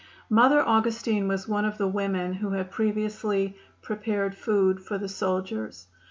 [0.31, 5.85] Mother Augustine was one of the women who had previously prepared food for the soldiers.